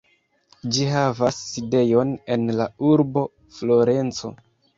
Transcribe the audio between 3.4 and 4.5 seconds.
Florenco.